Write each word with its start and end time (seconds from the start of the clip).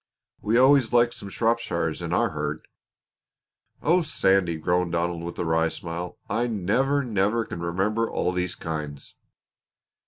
We 0.41 0.57
always 0.57 0.91
like 0.91 1.13
some 1.13 1.29
Shropshires 1.29 2.01
in 2.01 2.11
our 2.11 2.31
herd." 2.31 2.67
"Oh, 3.83 4.01
Sandy," 4.01 4.55
groaned 4.57 4.93
Donald 4.93 5.21
with 5.21 5.37
a 5.37 5.45
wry 5.45 5.69
smile, 5.69 6.17
"I 6.27 6.47
never, 6.47 7.03
never 7.03 7.45
can 7.45 7.61
remember 7.61 8.09
all 8.09 8.31
these 8.31 8.55
kinds." 8.55 9.13